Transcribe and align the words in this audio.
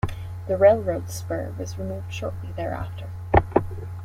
The 0.47 0.57
railroad 0.57 1.11
spur 1.11 1.53
was 1.59 1.77
removed 1.77 2.11
shortly 2.11 2.51
thereafter. 2.53 3.05